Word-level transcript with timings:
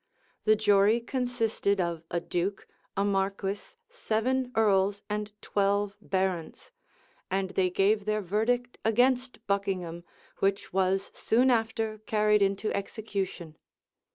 The 0.45 0.55
jury 0.55 0.99
consisted 0.99 1.79
of 1.79 2.01
a 2.09 2.19
duke, 2.19 2.67
a 2.97 3.05
marquis, 3.05 3.75
seven 3.87 4.51
earls, 4.55 5.03
and 5.11 5.31
twelve 5.43 5.95
barons; 6.01 6.71
and 7.29 7.51
they 7.51 7.69
gave 7.69 8.05
their 8.05 8.23
verdict 8.23 8.79
against 8.83 9.45
Buckingham, 9.45 10.03
which 10.39 10.73
was 10.73 11.11
soon 11.13 11.51
after 11.51 11.99
carried 11.99 12.41
into 12.41 12.73
execution. 12.75 13.59